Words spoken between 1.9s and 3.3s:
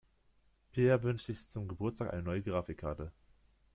eine neue Grafikkarte.